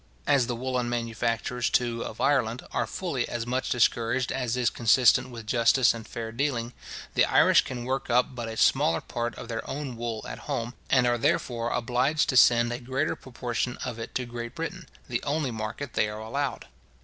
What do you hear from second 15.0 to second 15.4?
the